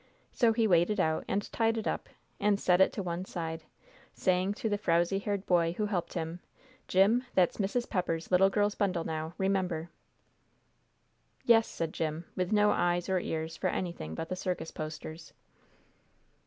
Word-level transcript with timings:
So 0.31 0.51
he 0.51 0.65
weighed 0.67 0.89
it 0.89 0.99
out, 0.99 1.25
and 1.27 1.43
tied 1.53 1.77
it 1.77 1.85
up, 1.85 2.09
and 2.39 2.59
set 2.59 2.81
it 2.81 2.91
to 2.93 3.03
one 3.03 3.23
side, 3.23 3.65
saying 4.15 4.55
to 4.55 4.67
the 4.67 4.79
frowsy 4.79 5.19
haired 5.19 5.45
boy 5.45 5.73
who 5.77 5.85
helped 5.85 6.15
him, 6.15 6.39
"Jim, 6.87 7.23
that's 7.35 7.57
Mrs. 7.57 7.87
Pepper's 7.87 8.31
little 8.31 8.49
girl's 8.49 8.73
bundle, 8.73 9.03
now 9.03 9.35
remember." 9.37 9.91
"Yes," 11.45 11.67
said 11.67 11.93
Jim, 11.93 12.25
with 12.35 12.51
no 12.51 12.71
eyes 12.71 13.09
or 13.09 13.19
ears 13.19 13.55
for 13.57 13.67
anything 13.67 14.15
but 14.15 14.29
the 14.29 14.35
circus 14.35 14.71
posters. 14.71 15.33